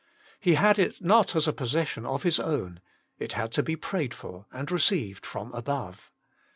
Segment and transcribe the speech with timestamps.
[0.39, 2.79] He had it not as a possession of His own;
[3.19, 6.11] it had to be prayed for and received from above.